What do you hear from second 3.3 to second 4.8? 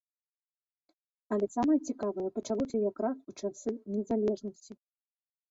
у часы незалежнасці.